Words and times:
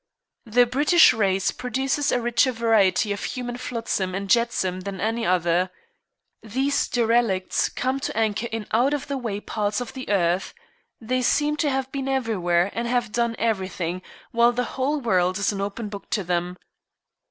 The 0.47 0.65
British 0.65 1.13
race 1.13 1.51
produces 1.51 2.11
a 2.11 2.19
richer 2.19 2.51
variety 2.51 3.11
of 3.13 3.23
human 3.23 3.57
flotsam 3.57 4.15
and 4.15 4.31
jetsam 4.31 4.79
than 4.79 4.99
any 4.99 5.27
other. 5.27 5.69
These 6.41 6.87
derelicts 6.87 7.69
come 7.69 7.99
to 7.99 8.17
anchor 8.17 8.47
in 8.51 8.65
out 8.71 8.95
of 8.95 9.05
the 9.05 9.17
way 9.19 9.39
parts 9.39 9.79
of 9.79 9.93
the 9.93 10.09
earth. 10.09 10.55
They 10.99 11.21
seem 11.21 11.55
to 11.57 11.69
have 11.69 11.91
been 11.91 12.07
everywhere 12.07 12.71
and 12.73 12.87
have 12.87 13.11
done 13.11 13.35
everything, 13.37 14.01
while 14.31 14.51
the 14.53 14.63
whole 14.73 14.99
world 14.99 15.37
is 15.37 15.51
an 15.51 15.61
open 15.61 15.87
book 15.87 16.09
to 16.17 16.23
them. 16.23 16.57